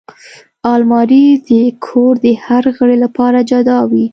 الماري 0.73 1.25
د 1.47 1.49
کور 1.85 2.13
د 2.25 2.27
هر 2.45 2.63
غړي 2.77 2.97
لپاره 3.03 3.39
جدا 3.51 3.77
وي 3.91 4.05